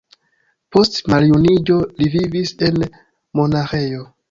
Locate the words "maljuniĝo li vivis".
1.15-2.57